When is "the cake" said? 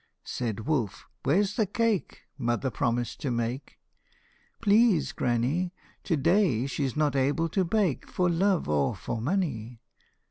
1.55-2.23